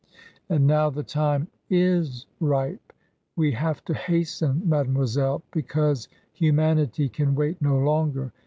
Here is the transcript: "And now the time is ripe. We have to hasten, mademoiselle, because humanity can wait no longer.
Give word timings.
"And 0.49 0.65
now 0.65 0.89
the 0.89 1.03
time 1.03 1.47
is 1.69 2.25
ripe. 2.39 2.91
We 3.35 3.51
have 3.51 3.85
to 3.85 3.93
hasten, 3.93 4.67
mademoiselle, 4.67 5.43
because 5.51 6.07
humanity 6.33 7.07
can 7.07 7.35
wait 7.35 7.61
no 7.61 7.77
longer. 7.77 8.31